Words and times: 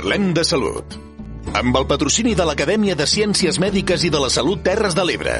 Parlem 0.00 0.30
de 0.32 0.40
salut. 0.48 0.94
Amb 1.60 1.76
el 1.76 1.84
patrocini 1.90 2.30
de 2.32 2.46
l'Acadèmia 2.48 2.94
de 2.96 3.04
Ciències 3.10 3.58
Mèdiques 3.60 4.06
i 4.08 4.10
de 4.14 4.22
la 4.22 4.30
Salut 4.32 4.62
Terres 4.64 4.96
de 4.96 5.04
l'Ebre. 5.04 5.34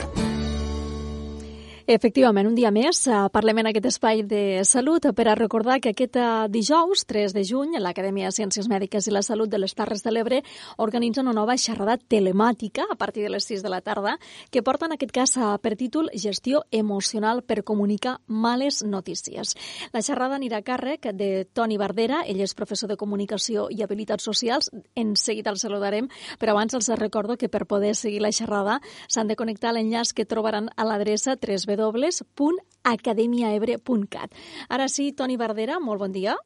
Efectivament, 1.90 2.46
un 2.46 2.54
dia 2.54 2.70
més 2.70 3.00
eh, 3.10 3.14
parlem 3.34 3.58
en 3.64 3.68
aquest 3.72 3.86
espai 3.88 4.20
de 4.22 4.60
salut 4.62 5.08
per 5.18 5.24
a 5.26 5.32
recordar 5.34 5.80
que 5.82 5.90
aquest 5.90 6.14
eh, 6.22 6.26
dijous, 6.46 7.00
3 7.02 7.32
de 7.34 7.42
juny, 7.42 7.72
l'Acadèmia 7.82 8.28
de 8.28 8.36
Ciències 8.36 8.68
Mèdiques 8.70 9.08
i 9.08 9.10
la 9.10 9.24
Salut 9.26 9.50
de 9.50 9.58
les 9.58 9.74
Terres 9.74 10.04
de 10.04 10.12
l'Ebre 10.14 10.38
organitza 10.78 11.24
una 11.24 11.34
nova 11.34 11.56
xerrada 11.58 11.96
telemàtica 11.98 12.84
a 12.86 12.94
partir 12.94 13.24
de 13.24 13.32
les 13.34 13.48
6 13.50 13.64
de 13.66 13.72
la 13.72 13.80
tarda 13.82 14.12
que 14.54 14.62
porta 14.62 14.86
en 14.86 14.94
aquest 14.94 15.10
cas 15.16 15.34
per 15.64 15.72
títol 15.74 16.12
Gestió 16.14 16.60
emocional 16.70 17.42
per 17.42 17.64
comunicar 17.66 18.20
males 18.28 18.84
notícies. 18.86 19.56
La 19.90 20.04
xerrada 20.06 20.38
anirà 20.38 20.62
a 20.62 20.66
càrrec 20.70 21.10
de 21.10 21.42
Toni 21.50 21.74
Bardera, 21.74 22.22
ell 22.22 22.44
és 22.46 22.54
professor 22.54 22.86
de 22.86 23.00
Comunicació 23.02 23.66
i 23.66 23.82
Habilitats 23.82 24.30
Socials. 24.30 24.70
En 24.94 25.16
seguida 25.16 25.50
el 25.50 25.58
saludarem, 25.58 26.06
però 26.38 26.54
abans 26.54 26.78
els 26.78 26.92
recordo 27.02 27.34
que 27.34 27.50
per 27.50 27.66
poder 27.66 27.96
seguir 27.98 28.22
la 28.22 28.30
xerrada 28.30 28.78
s'han 29.08 29.26
de 29.26 29.34
connectar 29.34 29.74
a 29.74 29.78
l'enllaç 29.80 30.14
que 30.14 30.28
trobaran 30.36 30.70
a 30.76 30.86
l'adreça 30.86 31.34
3 31.34 31.66
www.academiaebre.cat. 31.80 34.30
Ara 34.68 34.88
sí, 34.88 35.12
Toni 35.16 35.36
Bardera, 35.40 35.80
molt 35.80 36.00
bon 36.04 36.12
dia. 36.12 36.36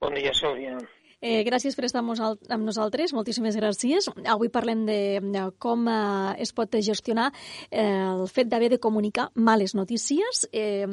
Bon 0.00 0.14
dia, 0.16 0.32
Sílvia. 0.34 0.78
Eh, 1.20 1.42
gràcies 1.46 1.76
per 1.76 1.86
estar 1.86 2.02
amb 2.02 2.64
nosaltres, 2.64 3.14
moltíssimes 3.16 3.56
gràcies. 3.56 4.08
Avui 4.30 4.50
parlem 4.52 4.84
de, 4.88 4.98
de 5.22 5.44
com 5.58 5.86
eh, 5.88 6.34
es 6.42 6.52
pot 6.52 6.74
gestionar 6.74 7.30
eh, 7.70 7.84
el 7.84 8.26
fet 8.28 8.50
d'haver 8.50 8.70
de 8.74 8.80
comunicar 8.82 9.30
males 9.34 9.74
notícies. 9.74 10.44
Eh, 10.52 10.86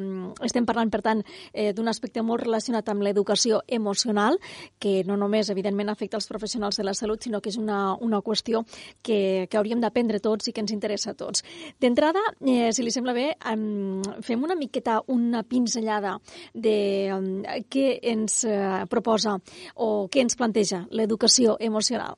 estem 0.46 0.66
parlant, 0.66 0.92
per 0.94 1.02
tant, 1.06 1.24
eh, 1.54 1.72
d'un 1.74 1.90
aspecte 1.92 2.24
molt 2.24 2.44
relacionat 2.46 2.90
amb 2.90 3.04
l'educació 3.06 3.62
emocional, 3.68 4.40
que 4.80 5.02
no 5.08 5.18
només, 5.18 5.50
evidentment, 5.50 5.90
afecta 5.92 6.20
els 6.20 6.30
professionals 6.30 6.78
de 6.78 6.86
la 6.88 6.96
salut, 6.98 7.22
sinó 7.24 7.42
que 7.42 7.52
és 7.52 7.60
una, 7.60 7.96
una 8.00 8.22
qüestió 8.22 8.64
que, 9.02 9.48
que 9.50 9.60
hauríem 9.60 9.82
d'aprendre 9.82 10.22
tots 10.24 10.48
i 10.48 10.56
que 10.56 10.64
ens 10.64 10.74
interessa 10.76 11.12
a 11.12 11.18
tots. 11.18 11.44
D'entrada, 11.82 12.22
eh, 12.46 12.72
si 12.72 12.86
li 12.86 12.94
sembla 12.94 13.16
bé, 13.18 13.28
eh, 13.36 14.22
fem 14.22 14.44
una 14.44 14.56
miqueta 14.56 15.02
una 15.08 15.44
pinzellada 15.44 16.18
de 16.54 16.76
eh, 17.10 17.62
què 17.72 17.88
ens 18.12 18.44
eh, 18.48 18.86
proposa 18.90 19.38
o 19.76 20.08
què 20.12 20.21
ens 20.24 20.38
planteja 20.40 20.86
l'educació 20.92 21.58
emocional? 21.60 22.18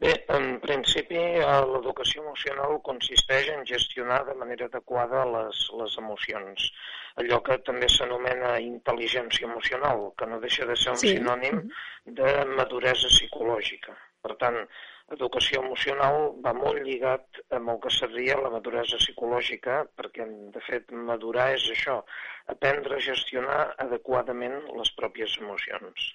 Bé, 0.00 0.12
en 0.32 0.54
principi 0.62 1.22
l'educació 1.70 2.22
emocional 2.22 2.78
consisteix 2.86 3.50
en 3.54 3.66
gestionar 3.68 4.22
de 4.28 4.36
manera 4.42 4.68
adequada 4.70 5.26
les, 5.28 5.58
les 5.80 5.96
emocions. 6.02 6.68
Allò 7.20 7.40
que 7.48 7.58
també 7.66 7.88
s'anomena 7.92 8.54
intel·ligència 8.64 9.48
emocional, 9.48 10.06
que 10.16 10.28
no 10.30 10.38
deixa 10.44 10.68
de 10.70 10.76
ser 10.82 10.94
un 10.94 11.02
sí. 11.02 11.10
sinònim 11.18 11.60
de 12.20 12.32
maduresa 12.54 13.10
psicològica. 13.12 13.92
Per 14.24 14.38
tant, 14.40 14.56
educació 15.16 15.60
emocional 15.66 16.16
va 16.46 16.56
molt 16.56 16.80
lligat 16.86 17.42
amb 17.58 17.74
el 17.74 17.82
que 17.84 17.92
seria 17.98 18.40
la 18.40 18.54
maduresa 18.56 19.02
psicològica, 19.04 19.82
perquè, 20.00 20.24
de 20.56 20.64
fet, 20.70 20.96
madurar 21.12 21.50
és 21.58 21.68
això, 21.76 22.00
aprendre 22.56 22.96
a 22.96 23.04
gestionar 23.10 23.60
adequadament 23.86 24.60
les 24.80 24.96
pròpies 25.02 25.36
emocions. 25.44 26.10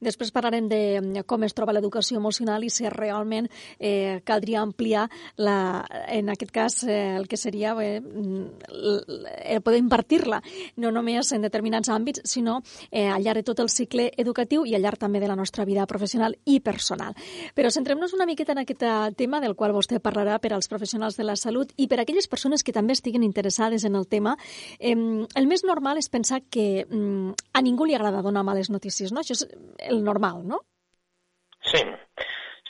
Després 0.00 0.32
parlarem 0.34 0.68
de 0.68 0.80
mm, 1.00 1.24
com 1.26 1.44
es 1.46 1.54
troba 1.56 1.74
l'educació 1.76 2.18
emocional 2.20 2.64
i 2.64 2.70
si 2.70 2.88
realment 2.92 3.48
eh, 3.78 4.20
caldria 4.24 4.60
ampliar, 4.62 5.06
la, 5.36 5.84
en 6.08 6.30
aquest 6.32 6.52
cas, 6.52 6.82
eh, 6.84 7.16
el 7.16 7.28
que 7.28 7.36
seria 7.36 7.74
eh, 7.82 8.00
el 8.00 9.62
poder 9.62 9.80
impartir-la, 9.80 10.42
no 10.76 10.92
només 10.92 11.32
en 11.32 11.44
determinats 11.46 11.90
àmbits, 11.92 12.22
sinó 12.24 12.60
eh, 12.90 13.08
al 13.08 13.22
llarg 13.24 13.42
de 13.42 13.46
tot 13.50 13.60
el 13.60 13.70
cicle 13.72 14.10
educatiu 14.16 14.66
i 14.66 14.74
al 14.76 14.84
llarg 14.84 15.00
també 15.00 15.20
de 15.20 15.28
la 15.30 15.36
nostra 15.36 15.64
vida 15.64 15.86
professional 15.86 16.36
i 16.44 16.60
personal. 16.60 17.16
Però 17.54 17.70
centrem-nos 17.72 18.14
una 18.16 18.26
miqueta 18.26 18.52
en 18.52 18.62
aquest 18.64 18.82
eh, 18.82 18.94
tema 19.16 19.40
del 19.40 19.56
qual 19.56 19.74
vostè 19.76 20.00
parlarà 20.02 20.38
per 20.42 20.52
als 20.54 20.68
professionals 20.68 21.16
de 21.16 21.26
la 21.26 21.36
salut 21.36 21.72
i 21.76 21.88
per 21.88 22.00
a 22.00 22.06
aquelles 22.06 22.28
persones 22.28 22.64
que 22.64 22.74
també 22.74 22.96
estiguen 22.96 23.24
interessades 23.26 23.84
en 23.84 23.96
el 23.96 24.06
tema. 24.06 24.36
Eh, 24.78 24.94
el 24.94 25.48
més 25.50 25.64
normal 25.64 25.98
és 26.00 26.10
pensar 26.12 26.42
que 26.50 26.84
mm, 26.84 27.50
a 27.52 27.62
ningú 27.62 27.86
li 27.86 27.96
agrada 27.96 28.22
donar 28.22 28.44
males 28.46 28.70
notícies, 28.70 29.12
no? 29.12 29.22
Això 29.22 29.36
és 29.36 29.46
el 29.78 30.02
normal, 30.04 30.42
no? 30.48 30.60
Sí, 31.60 31.82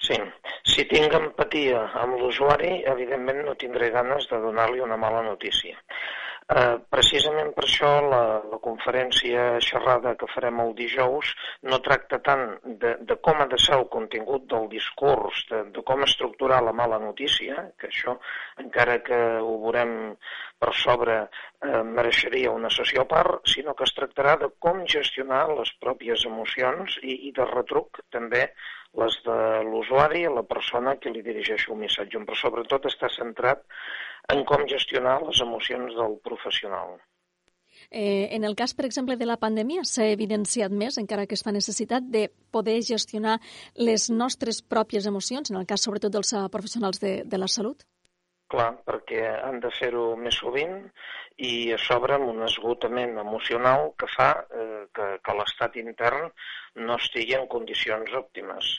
sí. 0.00 0.18
Si 0.66 0.84
tinc 0.90 1.14
empatia 1.18 1.82
amb 2.02 2.18
l'usuari, 2.20 2.82
evidentment 2.92 3.42
no 3.46 3.56
tindré 3.60 3.90
ganes 3.94 4.28
de 4.30 4.40
donar-li 4.42 4.82
una 4.84 4.98
mala 5.00 5.22
notícia. 5.26 5.78
Eh, 6.46 6.78
precisament 6.94 7.48
per 7.56 7.64
això 7.66 7.88
la, 8.06 8.20
la 8.52 8.58
conferència 8.62 9.46
xerrada 9.68 10.12
que 10.18 10.28
farem 10.30 10.60
el 10.62 10.68
dijous 10.78 11.32
no 11.66 11.80
tracta 11.82 12.20
tant 12.28 12.44
de, 12.84 12.92
de 13.08 13.16
com 13.28 13.42
ha 13.42 13.48
de 13.50 13.58
ser 13.58 13.74
el 13.74 13.88
contingut 13.94 14.44
del 14.52 14.68
discurs, 14.70 15.40
de, 15.50 15.64
de 15.74 15.82
com 15.88 16.06
estructurar 16.06 16.60
la 16.62 16.76
mala 16.82 17.00
notícia, 17.02 17.66
que 17.80 17.90
això, 17.90 18.14
encara 18.62 19.00
que 19.08 19.18
ho 19.40 19.56
veurem 19.64 19.96
per 20.62 20.70
sobre, 20.84 21.18
eh, 21.66 21.82
mereixeria 21.98 22.54
una 22.54 22.70
sessió 22.70 23.02
a 23.02 23.10
part, 23.10 23.42
sinó 23.56 23.74
que 23.74 23.90
es 23.90 23.96
tractarà 23.98 24.38
de 24.44 24.52
com 24.62 24.84
gestionar 24.86 25.48
les 25.50 25.74
pròpies 25.82 26.28
emocions 26.30 27.00
i, 27.02 27.24
i 27.26 27.34
de 27.34 27.50
retruc 27.50 28.04
també 28.14 28.46
les 29.00 29.18
de 29.26 29.38
l'usuari, 29.70 30.24
la 30.32 30.44
persona 30.46 30.96
que 31.00 31.12
li 31.12 31.22
dirigeix 31.26 31.68
un 31.72 31.82
missatge, 31.84 32.22
però 32.24 32.38
sobretot 32.40 32.88
està 32.90 33.10
centrat 33.12 33.64
en 34.32 34.44
com 34.48 34.64
gestionar 34.70 35.18
les 35.26 35.42
emocions 35.44 35.94
del 35.98 36.16
professional. 36.24 36.96
Eh, 37.90 38.28
en 38.34 38.44
el 38.44 38.56
cas, 38.56 38.74
per 38.74 38.86
exemple, 38.86 39.16
de 39.16 39.26
la 39.28 39.36
pandèmia, 39.38 39.84
s'ha 39.84 40.08
evidenciat 40.10 40.72
més, 40.72 40.96
encara 40.98 41.26
aquesta 41.26 41.52
necessitat 41.54 42.08
de 42.10 42.26
poder 42.50 42.80
gestionar 42.82 43.36
les 43.76 44.08
nostres 44.10 44.62
pròpies 44.62 45.06
emocions, 45.06 45.52
en 45.52 45.60
el 45.60 45.68
cas 45.68 45.84
sobretot 45.86 46.12
dels 46.12 46.32
eh, 46.32 46.46
professionals 46.50 47.02
de, 47.02 47.20
de 47.24 47.38
la 47.38 47.48
salut? 47.52 47.84
Clar, 48.52 48.68
perquè 48.88 49.22
han 49.48 49.56
de 49.62 49.70
fer-ho 49.74 50.02
més 50.24 50.36
sovint 50.42 50.76
i 51.48 51.52
a 51.74 51.78
sobre 51.82 52.14
amb 52.16 52.28
un 52.32 52.44
esgotament 52.46 53.16
emocional 53.22 53.88
que 54.02 54.08
fa 54.12 54.28
eh, 54.60 54.84
que, 54.98 55.08
que 55.26 55.34
l'estat 55.40 55.78
intern 55.82 56.30
no 56.88 57.00
estigui 57.02 57.34
en 57.40 57.48
condicions 57.56 58.14
òptimes 58.20 58.70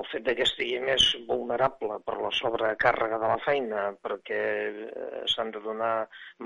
el 0.00 0.06
fet 0.10 0.28
que 0.36 0.44
estigui 0.46 0.80
més 0.82 1.04
vulnerable 1.28 1.98
per 2.06 2.16
la 2.18 2.30
sobrecàrrega 2.34 3.18
de 3.22 3.30
la 3.30 3.38
feina, 3.44 3.84
perquè 4.06 4.40
eh, 4.40 5.22
s'han 5.30 5.52
de 5.54 5.62
donar 5.62 5.92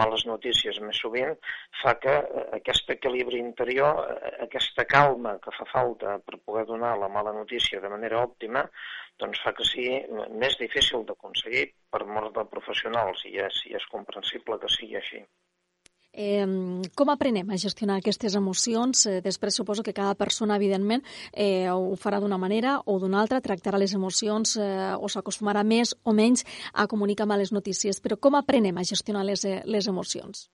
males 0.00 0.26
notícies 0.28 0.80
més 0.84 1.00
sovint, 1.04 1.34
fa 1.82 1.94
que 2.02 2.16
eh, 2.18 2.44
aquest 2.60 2.92
equilibri 2.96 3.40
interior, 3.44 4.04
eh, 4.04 4.34
aquesta 4.48 4.84
calma 4.92 5.38
que 5.44 5.54
fa 5.56 5.68
falta 5.72 6.18
per 6.26 6.42
poder 6.44 6.66
donar 6.72 6.94
la 7.00 7.10
mala 7.16 7.32
notícia 7.40 7.80
de 7.80 7.92
manera 7.96 8.22
òptima, 8.26 8.66
doncs 9.22 9.40
fa 9.44 9.56
que 9.56 9.66
sigui 9.66 10.24
més 10.44 10.60
difícil 10.60 11.08
d'aconseguir 11.08 11.66
per 11.90 12.04
mort 12.06 12.36
de 12.36 12.48
professionals, 12.52 13.24
i 13.32 13.38
és, 13.48 13.64
i 13.72 13.76
és 13.80 13.92
comprensible 13.96 14.60
que 14.60 14.76
sigui 14.76 15.00
així. 15.00 15.24
Eh, 16.18 16.46
com 16.98 17.12
aprenem 17.12 17.46
a 17.54 17.56
gestionar 17.62 18.00
aquestes 18.00 18.34
emocions? 18.34 19.04
Eh, 19.06 19.20
després 19.22 19.54
suposo 19.54 19.84
que 19.86 19.94
cada 19.94 20.16
persona, 20.18 20.56
evidentment, 20.58 21.04
eh, 21.32 21.70
ho 21.70 21.94
farà 21.94 22.18
d'una 22.18 22.40
manera 22.42 22.80
o 22.86 22.98
d'una 22.98 23.20
altra, 23.22 23.38
tractarà 23.40 23.78
les 23.78 23.94
emocions 23.94 24.56
eh, 24.58 24.96
o 24.98 25.06
s'acostumarà 25.06 25.62
més 25.62 25.94
o 26.02 26.12
menys 26.12 26.42
a 26.74 26.88
comunicar 26.90 27.28
males 27.30 27.52
notícies. 27.54 28.02
Però 28.02 28.18
com 28.18 28.34
aprenem 28.34 28.76
a 28.78 28.86
gestionar 28.90 29.22
les, 29.24 29.44
eh, 29.44 29.62
les 29.64 29.86
emocions? 29.86 30.48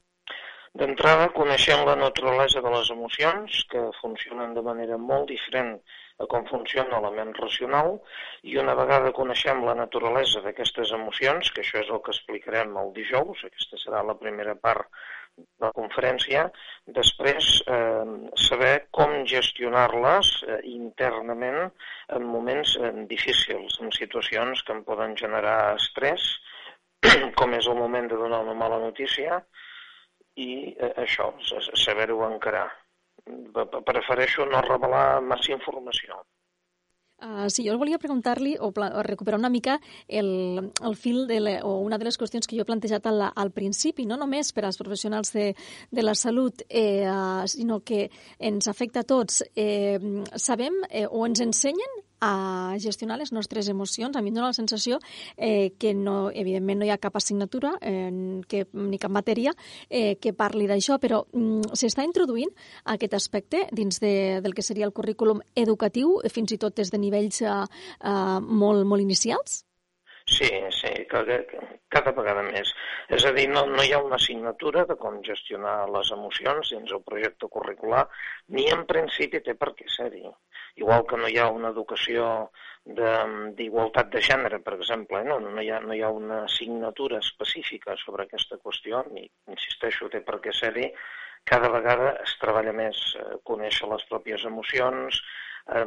D'entrada, 0.75 1.31
coneixem 1.33 1.81
la 1.87 1.97
naturalesa 1.97 2.61
de 2.61 2.71
les 2.77 2.91
emocions, 2.91 3.65
que 3.71 3.89
funcionen 4.03 4.53
de 4.53 4.63
manera 4.69 4.99
molt 4.99 5.31
diferent 5.33 5.79
a 6.23 6.27
com 6.31 6.45
funciona 6.47 7.01
la 7.03 7.11
ment 7.15 7.33
racional, 7.39 7.97
i 8.47 8.57
una 8.63 8.77
vegada 8.79 9.15
coneixem 9.17 9.65
la 9.67 9.75
naturalesa 9.79 10.45
d'aquestes 10.45 10.93
emocions, 10.99 11.51
que 11.51 11.65
això 11.65 11.81
és 11.83 11.91
el 11.91 12.03
que 12.05 12.15
explicarem 12.15 12.77
el 12.83 12.93
dijous, 12.99 13.43
aquesta 13.49 13.81
serà 13.83 14.05
la 14.07 14.19
primera 14.21 14.55
part 14.55 14.87
la 15.63 15.71
conferència, 15.75 16.45
després 16.99 17.49
eh, 17.77 18.05
saber 18.39 18.75
com 18.99 19.15
gestionar-les 19.33 20.31
eh, 20.47 20.61
internament 20.71 21.59
en 22.19 22.29
moments 22.35 22.77
eh, 22.79 22.93
difícils, 23.11 23.81
en 23.83 23.91
situacions 23.99 24.63
que 24.63 24.77
em 24.77 24.85
poden 24.87 25.17
generar 25.19 25.59
estrès, 25.81 26.29
com 27.41 27.59
és 27.59 27.67
el 27.67 27.81
moment 27.81 28.07
de 28.13 28.21
donar 28.21 28.45
una 28.47 28.55
mala 28.63 28.79
notícia, 28.87 29.43
i 30.39 30.51
eh, 30.79 30.95
això, 31.03 31.33
saber-ho 31.83 32.23
encarar. 32.31 32.69
Prefereixo 33.25 34.45
no 34.47 34.61
revelar 34.65 35.21
massa 35.25 35.53
informació. 35.53 36.25
Uh, 37.25 37.47
sí, 37.49 37.63
jo 37.65 37.77
volia 37.81 37.97
preguntar-li 37.97 38.57
o, 38.61 38.69
o 38.69 39.03
recuperar 39.07 39.39
una 39.39 39.49
mica 39.49 39.79
el, 40.09 40.27
el 40.85 40.97
fil 40.99 41.29
de 41.31 41.39
le, 41.41 41.55
o 41.63 41.79
una 41.81 41.97
de 41.97 42.05
les 42.05 42.19
qüestions 42.21 42.45
que 42.45 42.59
jo 42.59 42.67
he 42.67 42.69
plantejat 42.69 43.07
al, 43.09 43.23
al 43.31 43.53
principi, 43.55 44.05
no 44.05 44.19
només 44.21 44.53
per 44.53 44.67
als 44.67 44.77
professionals 44.77 45.33
de, 45.33 45.47
de 45.95 46.05
la 46.05 46.17
salut, 46.19 46.67
eh, 46.69 47.07
uh, 47.09 47.47
sinó 47.49 47.81
que 47.81 48.11
ens 48.39 48.69
afecta 48.69 49.07
a 49.07 49.09
tots. 49.09 49.41
Eh, 49.55 49.97
sabem 50.37 50.83
eh, 50.91 51.07
o 51.09 51.25
ens 51.25 51.41
ensenyen 51.41 52.04
a 52.25 52.79
gestionar 52.81 53.19
les 53.21 53.33
nostres 53.33 53.69
emocions. 53.69 54.17
A 54.17 54.23
mi 54.23 54.33
em 54.33 54.39
dóna 54.39 54.53
la 54.53 54.57
sensació 54.57 54.99
eh, 55.37 55.75
que, 55.79 55.95
no, 55.95 56.31
evidentment, 56.33 56.81
no 56.81 56.89
hi 56.89 56.93
ha 56.95 57.01
cap 57.03 57.19
assignatura 57.21 57.75
eh, 57.81 58.41
que, 58.49 58.65
ni 58.73 59.01
cap 59.03 59.13
matèria 59.13 59.53
eh, 59.91 60.17
que 60.21 60.33
parli 60.33 60.69
d'això, 60.71 60.99
però 61.03 61.25
mm, 61.33 61.75
s'està 61.77 62.07
introduint 62.07 62.53
aquest 62.97 63.19
aspecte 63.21 63.67
dins 63.73 64.01
de, 64.01 64.41
del 64.45 64.57
que 64.57 64.65
seria 64.65 64.89
el 64.89 64.97
currículum 64.97 65.45
educatiu, 65.55 66.19
fins 66.33 66.57
i 66.57 66.61
tot 66.61 66.81
des 66.81 66.91
de 66.91 67.01
nivells 67.03 67.43
eh, 67.45 67.61
eh, 67.61 68.41
molt, 68.41 68.89
molt 68.89 69.05
inicials? 69.05 69.65
Sí, 70.27 70.49
sí, 70.71 70.91
cada, 71.11 71.37
cada 71.93 72.13
vegada 72.17 72.43
més. 72.47 72.71
És 73.13 73.27
a 73.29 73.33
dir, 73.37 73.45
no, 73.53 73.67
no 73.69 73.83
hi 73.85 73.93
ha 73.93 74.01
una 74.01 74.17
assignatura 74.17 74.87
de 74.89 74.97
com 75.03 75.19
gestionar 75.27 75.75
les 75.93 76.11
emocions 76.17 76.71
dins 76.73 76.95
el 76.97 77.03
projecte 77.05 77.51
curricular, 77.57 78.07
ni 78.57 78.65
en 78.73 78.87
principi 78.89 79.43
té 79.45 79.55
per 79.61 79.75
què 79.77 79.85
ser-hi. 79.97 80.25
Igual 80.81 81.05
que 81.11 81.21
no 81.21 81.29
hi 81.29 81.37
ha 81.39 81.51
una 81.53 81.75
educació 81.77 82.31
d'igualtat 82.87 84.09
de, 84.09 84.17
de 84.17 84.25
gènere, 84.31 84.63
per 84.65 84.79
exemple, 84.79 85.21
eh? 85.21 85.29
no, 85.29 85.39
no, 85.45 85.61
hi 85.61 85.71
ha, 85.71 85.83
no 85.85 85.93
hi 85.93 86.01
ha 86.01 86.11
una 86.11 86.41
assignatura 86.49 87.21
específica 87.21 87.99
sobre 88.01 88.25
aquesta 88.25 88.59
qüestió, 88.65 89.05
ni, 89.13 89.29
insisteixo, 89.53 90.09
té 90.09 90.25
per 90.25 90.41
què 90.41 90.57
ser-hi, 90.57 90.89
cada 91.45 91.69
vegada 91.69 92.15
es 92.25 92.33
treballa 92.41 92.73
més 92.73 93.01
eh, 93.21 93.25
conèixer 93.45 93.93
les 93.93 94.09
pròpies 94.09 94.49
emocions, 94.49 95.21
eh, 95.73 95.87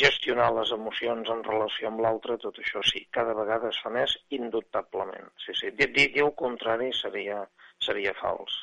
gestionar 0.00 0.50
les 0.56 0.72
emocions 0.76 1.30
en 1.36 1.44
relació 1.48 1.90
amb 1.90 2.02
l'altre, 2.04 2.38
tot 2.44 2.58
això 2.64 2.82
sí, 2.90 3.06
cada 3.18 3.36
vegada 3.38 3.70
es 3.74 3.80
fa 3.84 3.92
més 3.94 4.16
indubtablement. 4.40 5.32
Sí, 5.44 5.56
sí. 5.60 5.72
Dir, 5.78 5.92
dir, 5.96 6.10
dir 6.16 6.26
el 6.26 6.34
contrari 6.44 6.92
seria, 6.96 7.42
seria 7.88 8.14
fals. 8.20 8.62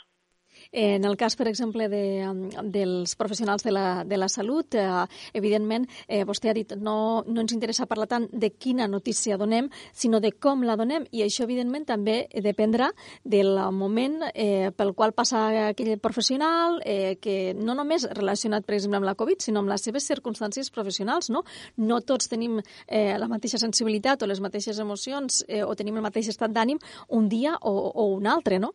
En 0.72 1.06
el 1.06 1.18
cas, 1.18 1.36
per 1.36 1.48
exemple, 1.50 1.88
de, 1.90 2.28
dels 2.70 3.16
professionals 3.16 3.64
de 3.64 3.72
la, 3.72 4.04
de 4.06 4.18
la 4.18 4.30
salut, 4.30 4.76
eh, 4.76 5.06
evidentment, 5.34 5.88
eh, 6.08 6.24
vostè 6.28 6.52
ha 6.52 6.54
dit 6.54 6.76
no, 6.78 7.24
no 7.26 7.42
ens 7.42 7.54
interessa 7.56 7.88
parlar 7.90 8.08
tant 8.12 8.28
de 8.32 8.52
quina 8.52 8.88
notícia 8.88 9.38
donem, 9.38 9.70
sinó 9.94 10.20
de 10.20 10.32
com 10.32 10.64
la 10.64 10.76
donem, 10.80 11.08
i 11.12 11.24
això, 11.26 11.46
evidentment, 11.48 11.88
també 11.90 12.20
dependrà 12.46 12.92
del 13.24 13.58
moment 13.74 14.20
eh, 14.34 14.70
pel 14.76 14.94
qual 14.94 15.16
passa 15.18 15.70
aquell 15.70 15.96
professional, 16.00 16.80
eh, 16.86 17.18
que 17.22 17.56
no 17.58 17.74
només 17.78 18.06
relacionat, 18.14 18.66
per 18.66 18.78
exemple, 18.78 19.00
amb 19.02 19.10
la 19.10 19.18
Covid, 19.18 19.42
sinó 19.42 19.64
amb 19.64 19.74
les 19.74 19.86
seves 19.86 20.06
circumstàncies 20.10 20.70
professionals, 20.76 21.32
no? 21.34 21.44
No 21.78 22.02
tots 22.02 22.30
tenim 22.30 22.60
eh, 22.60 23.18
la 23.18 23.30
mateixa 23.32 23.62
sensibilitat 23.62 24.22
o 24.22 24.30
les 24.30 24.42
mateixes 24.44 24.80
emocions 24.80 25.44
eh, 25.48 25.64
o 25.64 25.74
tenim 25.76 25.98
el 25.98 26.06
mateix 26.06 26.30
estat 26.30 26.54
d'ànim 26.54 26.80
un 27.10 27.30
dia 27.30 27.56
o, 27.62 27.74
o 27.90 28.12
un 28.16 28.28
altre, 28.28 28.60
no? 28.60 28.74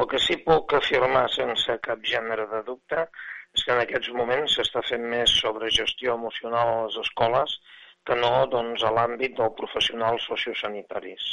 El 0.00 0.08
que 0.10 0.18
sí 0.22 0.36
puc 0.46 0.74
afirmar 0.76 1.28
sense 1.32 1.78
cap 1.86 2.02
gènere 2.10 2.48
de 2.50 2.62
dubte 2.66 3.06
és 3.54 3.62
que 3.62 3.72
en 3.74 3.82
aquests 3.82 4.10
moments 4.18 4.56
s'està 4.58 4.82
fent 4.88 5.04
més 5.12 5.34
sobre 5.42 5.70
gestió 5.76 6.16
emocional 6.18 6.70
a 6.72 6.80
les 6.86 6.96
escoles 7.04 7.58
que 8.08 8.16
no 8.20 8.32
doncs, 8.52 8.82
a 8.84 8.90
l'àmbit 8.96 9.36
dels 9.38 9.54
professionals 9.60 10.26
sociosanitaris. 10.30 11.28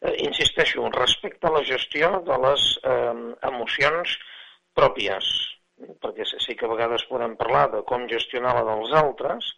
Eh, 0.00 0.14
insisteixo, 0.24 0.88
respecte 0.96 1.46
a 1.46 1.52
la 1.56 1.62
gestió 1.68 2.10
de 2.30 2.38
les 2.46 2.64
eh, 2.94 3.12
emocions 3.50 4.16
pròpies, 4.80 5.28
perquè 6.02 6.26
sí 6.32 6.56
que 6.56 6.66
a 6.66 6.72
vegades 6.72 7.04
podem 7.10 7.36
parlar 7.38 7.66
de 7.76 7.84
com 7.90 8.08
gestionar 8.10 8.56
la 8.56 8.64
dels 8.72 8.96
altres, 9.02 9.52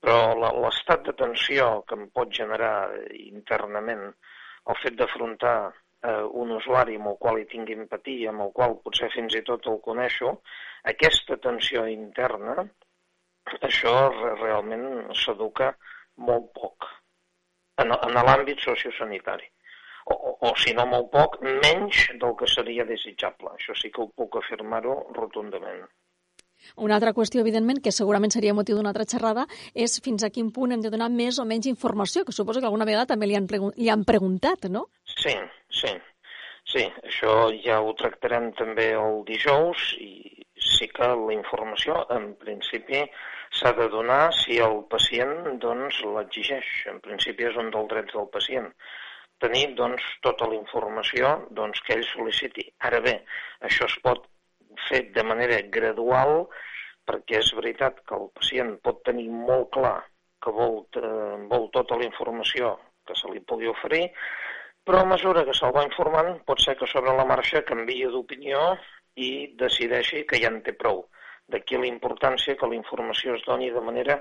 però 0.00 0.32
l'estat 0.64 1.04
de 1.06 1.14
tensió 1.20 1.68
que 1.86 2.00
em 2.00 2.08
pot 2.16 2.32
generar 2.32 2.90
internament 3.20 4.06
el 4.08 4.78
fet 4.82 4.96
d'afrontar 4.96 5.56
eh, 6.02 6.22
un 6.42 6.52
usuari 6.56 6.96
amb 6.98 7.12
el 7.12 7.18
qual 7.22 7.40
hi 7.40 7.46
tingui 7.50 7.76
empatia, 7.76 8.30
amb 8.30 8.46
el 8.46 8.52
qual 8.56 8.78
potser 8.84 9.10
fins 9.14 9.36
i 9.38 9.42
tot 9.46 9.68
el 9.72 9.80
coneixo, 9.84 10.36
aquesta 10.94 11.36
tensió 11.48 11.86
interna, 11.90 12.64
això 13.60 13.94
realment 14.40 15.14
s'educa 15.16 15.72
molt 16.28 16.50
poc 16.56 16.90
en, 17.82 17.94
en 17.94 18.20
l'àmbit 18.20 18.60
sociosanitari. 18.64 19.48
O, 20.10 20.14
o, 20.14 20.30
o, 20.48 20.52
si 20.58 20.72
no 20.74 20.86
molt 20.90 21.10
poc, 21.12 21.38
menys 21.44 22.06
del 22.20 22.36
que 22.38 22.48
seria 22.50 22.86
desitjable. 22.88 23.52
Això 23.54 23.76
sí 23.78 23.92
que 23.94 24.02
ho 24.02 24.08
puc 24.16 24.40
afirmar-ho 24.40 24.96
rotundament. 25.16 25.84
Una 26.76 26.96
altra 26.98 27.12
qüestió, 27.16 27.40
evidentment, 27.40 27.80
que 27.84 27.92
segurament 27.94 28.32
seria 28.34 28.54
motiu 28.56 28.76
d'una 28.76 28.90
altra 28.92 29.06
xerrada, 29.08 29.46
és 29.72 29.96
fins 30.04 30.24
a 30.24 30.30
quin 30.34 30.50
punt 30.52 30.74
hem 30.74 30.82
de 30.84 30.90
donar 30.92 31.08
més 31.12 31.38
o 31.40 31.46
menys 31.48 31.68
informació, 31.70 32.24
que 32.24 32.34
suposo 32.36 32.60
que 32.60 32.68
alguna 32.68 32.88
vegada 32.88 33.08
també 33.12 33.30
li 33.30 33.38
han, 33.38 33.48
li 33.76 33.88
han 33.88 34.04
preguntat, 34.08 34.68
no? 34.68 34.88
Sí, 35.22 35.34
sí. 35.80 35.96
Sí, 36.70 36.84
això 37.02 37.32
ja 37.64 37.80
ho 37.82 37.92
tractarem 37.98 38.50
també 38.58 38.92
el 38.94 39.24
dijous 39.26 39.86
i 39.98 40.44
sí 40.70 40.86
que 40.94 41.08
la 41.22 41.34
informació, 41.34 41.96
en 42.14 42.34
principi, 42.42 43.00
s'ha 43.58 43.72
de 43.78 43.88
donar 43.92 44.22
si 44.36 44.58
el 44.62 44.76
pacient 44.92 45.58
doncs, 45.64 46.02
l'exigeix. 46.16 46.68
En 46.92 47.00
principi 47.06 47.48
és 47.48 47.56
un 47.62 47.72
dels 47.74 47.88
drets 47.90 48.14
del 48.14 48.28
pacient 48.36 48.68
tenir 49.42 49.64
doncs, 49.80 50.04
tota 50.26 50.46
la 50.50 50.58
informació 50.58 51.32
doncs, 51.58 51.80
que 51.86 51.96
ell 51.96 52.06
sol·liciti. 52.12 52.66
Ara 52.90 53.00
bé, 53.06 53.16
això 53.66 53.88
es 53.88 53.96
pot 54.04 54.28
fet 54.88 55.10
de 55.16 55.24
manera 55.26 55.58
gradual, 55.76 56.44
perquè 57.08 57.40
és 57.40 57.50
veritat 57.58 58.04
que 58.06 58.14
el 58.20 58.28
pacient 58.36 58.76
pot 58.84 59.02
tenir 59.08 59.26
molt 59.32 59.72
clar 59.76 59.96
que 60.44 60.52
vol, 60.54 60.84
eh, 61.00 61.36
vol 61.50 61.68
tota 61.74 61.98
la 61.98 62.06
informació 62.06 62.76
que 63.06 63.16
se 63.18 63.32
li 63.32 63.40
pugui 63.40 63.68
oferir, 63.72 64.06
però 64.90 65.04
a 65.04 65.06
mesura 65.06 65.44
que 65.46 65.52
se'l 65.54 65.70
va 65.70 65.84
informant 65.86 66.40
pot 66.50 66.58
ser 66.58 66.72
que 66.78 66.86
sobre 66.90 67.12
la 67.14 67.24
marxa 67.26 67.60
canvia 67.66 68.08
d'opinió 68.10 68.62
i 69.24 69.28
decideixi 69.60 70.24
que 70.26 70.40
ja 70.42 70.50
en 70.50 70.56
té 70.66 70.72
prou. 70.80 71.04
D'aquí 71.54 71.78
la 71.78 71.86
importància 71.86 72.56
que 72.58 72.66
la 72.72 72.74
informació 72.74 73.36
es 73.36 73.44
doni 73.46 73.68
de 73.70 73.82
manera 73.86 74.16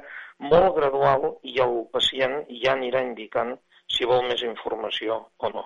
molt 0.52 0.76
gradual 0.76 1.26
i 1.54 1.56
el 1.66 1.74
pacient 1.96 2.36
ja 2.62 2.76
anirà 2.76 3.02
indicant 3.08 3.56
si 3.96 4.06
vol 4.12 4.22
més 4.28 4.46
informació 4.46 5.18
o 5.42 5.52
no. 5.56 5.66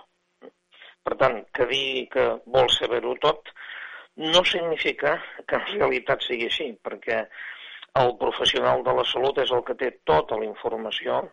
Per 1.03 1.19
tant, 1.19 1.35
que 1.51 1.67
dir 1.73 2.07
que 2.15 2.25
vol 2.55 2.71
saber-ho 2.71 3.17
tot 3.27 3.51
no 4.23 4.45
significa 4.53 5.17
que 5.43 5.59
en 5.59 5.67
realitat 5.73 6.23
sigui 6.23 6.47
així, 6.47 6.69
perquè 6.79 7.25
el 7.99 8.15
professional 8.23 8.87
de 8.87 8.95
la 9.01 9.03
salut 9.11 9.43
és 9.43 9.51
el 9.51 9.67
que 9.67 9.75
té 9.83 9.91
tota 10.07 10.39
la 10.39 10.47
informació 10.47 11.25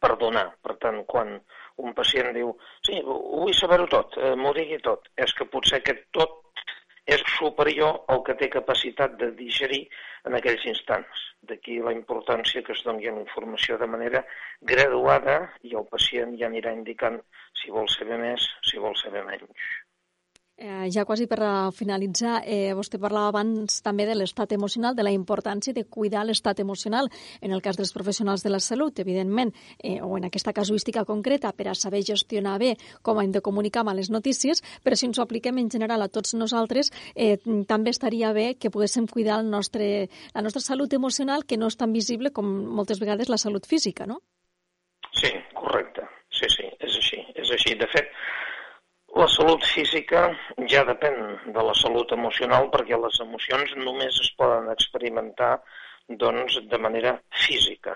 per 0.00 0.16
donar. 0.16 0.48
Per 0.64 0.80
tant, 0.80 1.04
quan 1.04 1.36
un 1.84 1.94
pacient 1.96 2.32
diu 2.36 2.52
sí, 2.86 2.98
vull 3.04 3.54
saber-ho 3.54 3.86
tot, 3.92 4.16
eh, 4.16 4.34
m'ho 4.40 4.52
digui 4.56 4.78
tot, 4.84 5.08
és 5.26 5.32
que 5.36 5.48
potser 5.52 5.80
aquest 5.80 6.04
tot 6.18 6.42
és 7.06 7.22
superior 7.36 8.00
al 8.12 8.22
que 8.26 8.34
té 8.38 8.48
capacitat 8.50 9.14
de 9.20 9.30
digerir 9.38 9.84
en 10.26 10.34
aquells 10.38 10.64
instants. 10.66 11.22
D'aquí 11.48 11.78
la 11.78 11.94
importància 11.94 12.62
que 12.66 12.74
es 12.74 12.82
doni 12.86 13.06
la 13.06 13.22
informació 13.22 13.78
de 13.78 13.86
manera 13.92 14.24
graduada 14.72 15.36
i 15.62 15.76
el 15.80 15.86
pacient 15.92 16.34
ja 16.40 16.48
anirà 16.50 16.74
indicant 16.74 17.20
si 17.60 17.70
vol 17.70 17.86
saber 17.94 18.18
més, 18.24 18.48
si 18.66 18.82
vol 18.82 18.98
saber 18.98 19.22
menys. 19.28 19.68
Eh, 20.58 20.88
ja 20.90 21.04
quasi 21.04 21.26
per 21.28 21.38
finalitzar, 21.76 22.40
eh, 22.48 22.72
vostè 22.72 22.96
parlava 22.96 23.28
abans 23.28 23.82
també 23.84 24.06
de 24.08 24.14
l'estat 24.16 24.52
emocional, 24.56 24.94
de 24.96 25.02
la 25.04 25.12
importància 25.12 25.74
de 25.74 25.84
cuidar 25.84 26.24
l'estat 26.24 26.60
emocional 26.60 27.10
en 27.42 27.52
el 27.52 27.60
cas 27.60 27.76
dels 27.76 27.92
professionals 27.92 28.42
de 28.42 28.48
la 28.48 28.58
salut, 28.58 28.98
evidentment, 28.98 29.52
eh, 29.78 30.00
o 30.00 30.16
en 30.16 30.24
aquesta 30.24 30.54
casuística 30.54 31.04
concreta, 31.04 31.52
per 31.52 31.68
a 31.68 31.74
saber 31.74 32.02
gestionar 32.02 32.58
bé 32.58 32.78
com 33.02 33.20
hem 33.20 33.32
de 33.32 33.42
comunicar 33.42 33.84
males 33.84 34.08
notícies, 34.08 34.62
però 34.82 34.96
si 34.96 35.04
ens 35.04 35.18
ho 35.18 35.22
apliquem 35.22 35.58
en 35.58 35.68
general 35.70 36.00
a 36.00 36.08
tots 36.08 36.32
nosaltres, 36.32 36.90
eh, 37.14 37.36
també 37.66 37.90
estaria 37.90 38.32
bé 38.32 38.56
que 38.56 38.70
poguéssim 38.70 39.06
cuidar 39.06 39.40
el 39.40 39.50
nostre, 39.50 40.08
la 40.32 40.40
nostra 40.40 40.62
salut 40.62 40.90
emocional, 40.94 41.44
que 41.44 41.58
no 41.58 41.66
és 41.66 41.76
tan 41.76 41.92
visible 41.92 42.32
com 42.32 42.46
moltes 42.46 42.98
vegades 42.98 43.28
la 43.28 43.36
salut 43.36 43.66
física, 43.66 44.06
no? 44.06 44.22
Sí, 45.12 45.28
correcte. 45.52 46.00
Sí, 46.30 46.48
sí, 46.48 46.64
és 46.80 46.96
així. 46.96 47.20
És 47.34 47.50
així. 47.50 47.74
De 47.74 47.86
fet, 47.92 48.08
la 49.16 49.26
salut 49.32 49.64
física 49.64 50.22
ja 50.70 50.82
depèn 50.84 51.14
de 51.54 51.62
la 51.68 51.74
salut 51.80 52.10
emocional 52.16 52.66
perquè 52.74 52.98
les 53.00 53.20
emocions 53.24 53.72
només 53.80 54.18
es 54.24 54.28
poden 54.40 54.68
experimentar 54.72 55.54
doncs, 56.22 56.58
de 56.72 56.80
manera 56.86 57.14
física. 57.44 57.94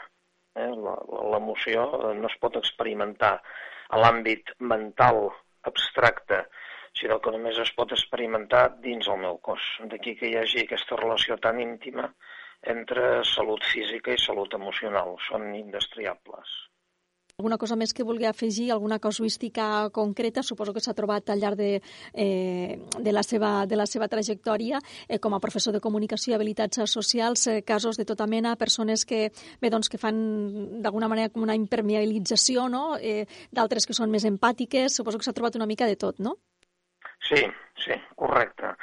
Eh? 0.57 0.71
L'emoció 1.35 1.85
no 2.17 2.31
es 2.31 2.39
pot 2.41 2.57
experimentar 2.63 3.35
a 3.37 4.01
l'àmbit 4.01 4.55
mental 4.73 5.29
abstracte, 5.69 6.41
sinó 6.97 7.21
que 7.21 7.37
només 7.37 7.61
es 7.67 7.75
pot 7.77 7.93
experimentar 7.99 8.65
dins 8.89 9.13
el 9.13 9.21
meu 9.27 9.37
cos. 9.45 9.69
D'aquí 9.93 10.17
que 10.17 10.31
hi 10.31 10.41
hagi 10.41 10.65
aquesta 10.65 10.99
relació 11.05 11.37
tan 11.37 11.61
íntima 11.61 12.09
entre 12.77 13.13
salut 13.37 13.69
física 13.75 14.17
i 14.17 14.25
salut 14.25 14.57
emocional. 14.57 15.19
Són 15.29 15.51
indestriables. 15.65 16.61
Alguna 17.41 17.57
cosa 17.57 17.77
més 17.81 17.95
que 17.97 18.05
vulgui 18.05 18.27
afegir, 18.29 18.67
alguna 18.71 18.99
casuística 19.01 19.89
concreta, 19.97 20.43
suposo 20.45 20.75
que 20.77 20.83
s'ha 20.85 20.93
trobat 20.93 21.31
al 21.33 21.41
llarg 21.41 21.57
de, 21.57 21.71
eh, 22.13 22.77
de, 22.99 23.13
la, 23.17 23.23
seva, 23.25 23.65
de 23.65 23.79
la 23.81 23.87
seva 23.89 24.11
trajectòria 24.13 24.77
eh, 25.09 25.17
com 25.17 25.33
a 25.33 25.41
professor 25.41 25.73
de 25.73 25.81
comunicació 25.81 26.35
i 26.35 26.37
habilitats 26.37 26.83
socials, 26.93 27.47
eh, 27.49 27.63
casos 27.65 27.97
de 27.97 28.05
tota 28.05 28.27
mena, 28.29 28.59
persones 28.61 29.07
que, 29.09 29.31
bé, 29.63 29.73
doncs, 29.73 29.89
que 29.89 29.97
fan 29.97 30.21
d'alguna 30.85 31.09
manera 31.09 31.33
com 31.33 31.49
una 31.49 31.57
impermeabilització, 31.57 32.69
no? 32.69 32.99
eh, 33.01 33.25
d'altres 33.57 33.89
que 33.89 33.97
són 33.97 34.13
més 34.13 34.29
empàtiques, 34.29 35.01
suposo 35.01 35.17
que 35.17 35.25
s'ha 35.25 35.37
trobat 35.37 35.57
una 35.57 35.71
mica 35.71 35.89
de 35.89 35.97
tot, 35.97 36.21
no? 36.21 36.37
Sí, 37.25 37.41
sí, 37.81 37.97
correcte. 38.21 38.77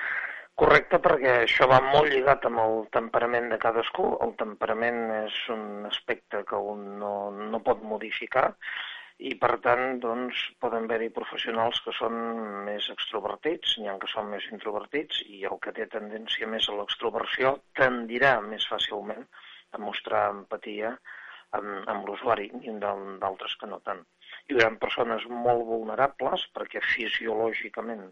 Correcte, 0.57 0.97
perquè 1.05 1.31
això 1.43 1.65
va 1.69 1.77
molt 1.83 2.07
lligat 2.09 2.45
amb 2.47 2.59
el 2.63 2.79
temperament 2.95 3.51
de 3.51 3.59
cadascú. 3.61 4.07
El 4.25 4.31
temperament 4.39 5.03
és 5.19 5.35
un 5.53 5.85
aspecte 5.89 6.41
que 6.49 6.61
un 6.71 6.81
no, 7.01 7.11
no 7.51 7.59
pot 7.67 7.83
modificar 7.91 8.47
i, 9.17 9.35
per 9.43 9.51
tant, 9.67 9.99
doncs, 10.01 10.41
poden 10.63 10.89
haver-hi 10.89 11.11
professionals 11.13 11.83
que 11.85 11.93
són 11.99 12.17
més 12.65 12.89
extrovertits, 12.95 13.77
n'hi 13.77 13.91
ha 13.91 13.95
que 14.01 14.09
són 14.09 14.33
més 14.33 14.49
introvertits, 14.49 15.21
i 15.37 15.45
el 15.51 15.61
que 15.61 15.73
té 15.77 15.87
tendència 15.93 16.49
més 16.49 16.69
a 16.69 16.79
l'extroversió 16.79 17.53
tendirà 17.83 18.35
més 18.49 18.65
fàcilment 18.73 19.25
a 19.77 19.85
mostrar 19.85 20.27
empatia 20.33 20.95
amb, 21.57 21.73
amb 21.85 22.09
l'usuari 22.09 22.49
i 22.65 22.77
d'altres 22.81 23.57
que 23.61 23.69
no 23.69 23.83
tant. 23.85 24.05
Hi 24.49 24.57
haurà 24.57 24.73
persones 24.81 25.29
molt 25.47 25.65
vulnerables 25.69 26.49
perquè 26.57 26.81
fisiològicament 26.95 28.09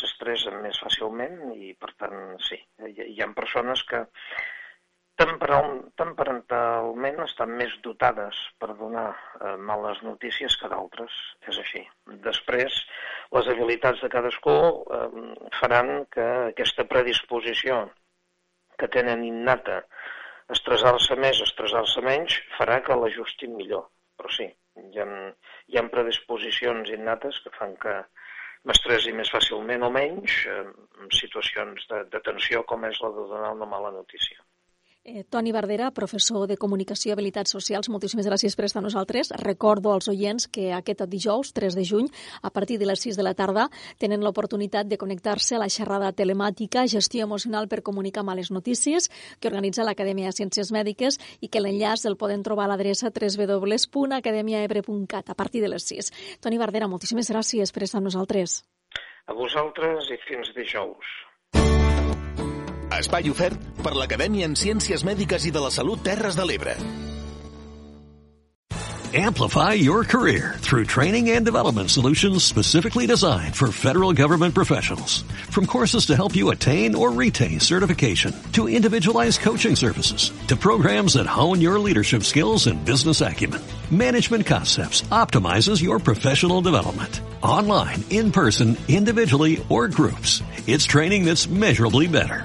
s'estressen 0.00 0.60
més 0.64 0.80
fàcilment 0.82 1.34
i, 1.54 1.72
per 1.80 1.92
tant, 2.00 2.18
sí, 2.48 2.58
hi, 2.88 2.92
hi 3.14 3.22
ha 3.22 3.32
persones 3.36 3.84
que 3.88 4.00
temperamentalment 5.16 7.22
estan 7.24 7.54
més 7.56 7.72
dotades 7.84 8.36
per 8.60 8.74
donar 8.76 9.14
eh, 9.14 9.56
males 9.56 10.02
notícies 10.04 10.56
que 10.60 10.68
d'altres, 10.68 11.12
és 11.48 11.56
així. 11.62 11.80
Després, 12.26 12.76
les 13.32 13.48
habilitats 13.52 14.02
de 14.04 14.10
cadascú 14.12 14.52
eh, 14.52 15.08
faran 15.60 16.04
que 16.12 16.26
aquesta 16.50 16.84
predisposició 16.90 17.72
que 18.76 18.88
tenen 18.92 19.24
innata 19.24 19.78
estressar-se 20.52 21.16
més, 21.18 21.40
estressar-se 21.42 22.00
menys, 22.04 22.36
farà 22.58 22.76
que 22.84 23.00
l'ajustin 23.00 23.56
millor. 23.56 23.84
Però 24.20 24.28
sí, 24.32 24.46
hi 24.76 25.00
ha, 25.00 25.06
hi 25.72 25.76
ha 25.78 25.90
predisposicions 25.92 26.90
innates 26.92 27.40
que 27.44 27.50
fan 27.56 27.72
que, 27.80 27.94
m'estressi 28.66 29.14
més 29.14 29.30
fàcilment 29.32 29.86
o 29.86 29.90
menys 29.94 30.36
en 30.52 30.72
situacions 31.20 31.86
de, 31.90 32.02
de 32.12 32.20
tensió 32.28 32.64
com 32.70 32.86
és 32.88 33.00
la 33.04 33.12
de 33.14 33.26
donar 33.32 33.54
una 33.54 33.68
mala 33.70 33.92
notícia. 33.94 34.42
Eh, 35.08 35.22
Toni 35.22 35.52
Bardera, 35.52 35.92
professor 35.94 36.48
de 36.50 36.56
Comunicació 36.58 37.10
i 37.10 37.12
Habilitats 37.14 37.52
Socials, 37.54 37.86
moltíssimes 37.94 38.26
gràcies 38.26 38.56
per 38.58 38.64
estar 38.66 38.80
amb 38.80 38.88
nosaltres. 38.88 39.28
Recordo 39.38 39.92
als 39.94 40.08
oients 40.10 40.48
que 40.50 40.72
aquest 40.74 41.04
dijous, 41.06 41.54
3 41.54 41.78
de 41.78 41.84
juny, 41.86 42.10
a 42.42 42.50
partir 42.50 42.74
de 42.80 42.86
les 42.90 42.98
6 43.06 43.14
de 43.14 43.22
la 43.22 43.38
tarda, 43.38 43.70
tenen 44.02 44.26
l'oportunitat 44.26 44.90
de 44.90 44.98
connectar-se 44.98 45.54
a 45.54 45.62
la 45.62 45.70
xerrada 45.70 46.10
telemàtica 46.10 46.90
Gestió 46.90 47.22
emocional 47.22 47.68
per 47.68 47.84
comunicar 47.86 48.26
males 48.26 48.50
notícies 48.50 49.06
que 49.38 49.46
organitza 49.46 49.86
l'Acadèmia 49.86 50.26
de 50.26 50.34
Ciències 50.40 50.74
Mèdiques 50.74 51.22
i 51.38 51.46
que 51.46 51.62
l'enllaç 51.62 52.02
el 52.10 52.18
poden 52.18 52.42
trobar 52.42 52.66
a 52.66 52.74
l'adreça 52.74 53.14
www.academiaebre.cat 53.14 55.30
a 55.30 55.38
partir 55.38 55.62
de 55.62 55.70
les 55.70 55.86
6. 55.86 56.10
Toni 56.42 56.58
Bardera, 56.58 56.90
moltíssimes 56.90 57.30
gràcies 57.30 57.70
per 57.70 57.86
estar 57.86 58.02
amb 58.02 58.10
nosaltres. 58.10 58.66
A 59.30 59.32
vosaltres 59.38 60.10
i 60.10 60.18
fins 60.26 60.50
dijous. 60.58 61.06
Espai 63.00 63.28
ofert 63.30 63.60
per 63.82 63.92
l'Acadèmia 63.96 64.46
en 64.48 64.56
Ciències 64.56 65.04
Mèdiques 65.04 65.44
i 65.48 65.52
de 65.52 65.60
la 65.60 65.72
Salut 65.74 66.00
Terres 66.02 66.38
de 66.38 66.46
l'Ebre. 66.48 66.76
Amplify 69.14 69.72
your 69.72 70.04
career 70.04 70.56
through 70.58 70.84
training 70.84 71.30
and 71.30 71.44
development 71.44 71.90
solutions 71.90 72.44
specifically 72.44 73.06
designed 73.06 73.54
for 73.56 73.70
federal 73.70 74.12
government 74.12 74.54
professionals. 74.54 75.22
From 75.48 75.64
courses 75.64 76.06
to 76.06 76.16
help 76.16 76.34
you 76.36 76.50
attain 76.50 76.94
or 76.94 77.12
retain 77.12 77.60
certification, 77.60 78.34
to 78.52 78.68
individualized 78.68 79.40
coaching 79.40 79.76
services, 79.76 80.32
to 80.48 80.56
programs 80.56 81.14
that 81.14 81.26
hone 81.26 81.62
your 81.62 81.78
leadership 81.78 82.24
skills 82.24 82.66
and 82.66 82.84
business 82.84 83.22
acumen, 83.22 83.62
Management 83.90 84.44
Concepts 84.44 85.02
optimizes 85.02 85.80
your 85.80 85.98
professional 85.98 86.60
development. 86.60 87.20
Online, 87.42 88.04
in 88.10 88.32
person, 88.32 88.76
individually, 88.88 89.64
or 89.70 89.88
groups, 89.88 90.42
it's 90.66 90.84
training 90.84 91.24
that's 91.24 91.48
measurably 91.48 92.08
better. 92.08 92.44